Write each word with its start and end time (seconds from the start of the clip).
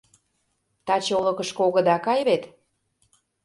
Таче 0.85 1.11
олыкышко 1.19 1.61
огыда 1.67 1.95
кае 2.05 2.23
вет. 2.27 2.43